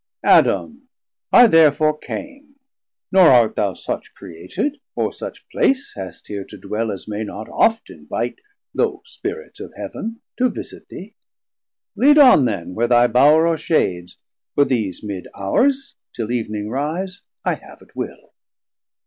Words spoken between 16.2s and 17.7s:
Eevning rise I